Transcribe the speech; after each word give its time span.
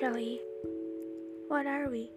Actually, 0.00 0.40
what 1.48 1.66
are 1.66 1.90
we? 1.90 2.08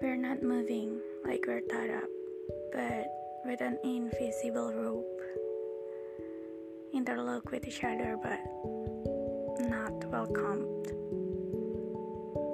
We're 0.00 0.16
not 0.16 0.42
moving 0.42 0.98
like 1.26 1.44
we're 1.46 1.60
tied 1.60 1.90
up, 1.90 2.08
but 2.72 3.06
with 3.44 3.60
an 3.60 3.78
invisible 3.84 4.72
rope. 4.72 5.20
Interlock 6.94 7.50
with 7.50 7.68
each 7.68 7.84
other, 7.84 8.16
but 8.16 8.40
not 9.68 9.92
welcomed. 10.06 10.86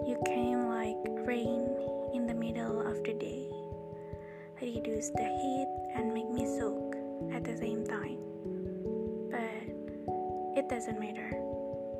You 0.09 0.19
came 0.27 0.67
like 0.67 0.99
rain 1.25 1.71
in 2.15 2.27
the 2.27 2.35
middle 2.35 2.81
of 2.81 3.05
the 3.05 3.15
day, 3.15 3.47
reduce 4.61 5.11
the 5.11 5.23
heat 5.23 5.69
and 5.95 6.13
make 6.13 6.31
me 6.31 6.47
soak 6.59 6.97
at 7.33 7.45
the 7.45 7.57
same 7.57 7.87
time. 7.87 8.19
But 9.31 10.59
it 10.59 10.69
doesn't 10.69 10.99
matter 10.99 11.31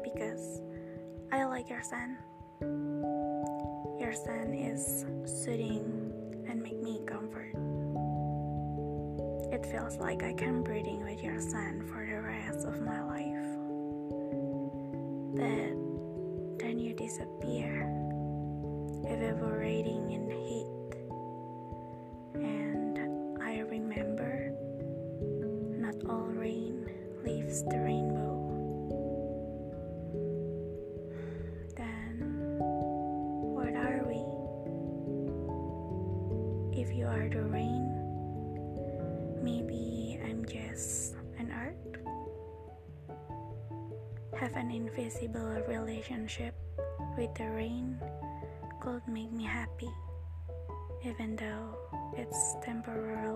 because 0.03 0.61
I 1.35 1.47
like 1.47 1.69
your 1.69 1.83
sun. 1.83 2.17
Your 3.99 4.13
sun 4.13 4.55
is 4.55 5.05
soothing 5.25 6.13
and 6.49 6.63
make 6.63 6.81
me 6.81 7.03
comfort. 7.05 7.51
It 9.53 9.67
feels 9.67 9.97
like 9.97 10.23
I 10.23 10.33
can 10.35 10.63
breathing 10.63 11.03
with 11.03 11.25
your 11.25 11.41
sun 11.41 11.89
for 11.89 12.07
the 12.07 12.21
rest 12.23 12.65
of 12.65 12.81
my 12.83 13.03
life. 13.03 13.49
But 15.35 16.63
then 16.63 16.79
you 16.79 16.95
disappear, 16.95 17.83
evaporating 19.03 20.13
in 20.13 20.31
heat. 20.31 20.95
And 22.37 23.43
I 23.43 23.59
remember 23.59 24.53
not 25.81 25.97
all 26.09 26.29
rain 26.29 26.89
leaves 27.25 27.65
the 27.65 27.81
rainbow. 27.81 28.24
If 36.77 36.93
you 36.93 37.07
are 37.07 37.29
the 37.31 37.43
rain, 37.43 37.87
maybe 39.43 40.19
I'm 40.27 40.45
just 40.45 41.15
an 41.39 41.55
art. 41.55 41.79
Have 44.35 44.57
an 44.57 44.71
invisible 44.71 45.63
relationship 45.69 46.55
with 47.17 47.33
the 47.35 47.47
rain 47.51 47.99
could 48.81 49.07
make 49.07 49.31
me 49.31 49.45
happy, 49.45 49.91
even 51.05 51.37
though 51.37 51.79
it's 52.17 52.57
temporarily. 52.65 53.34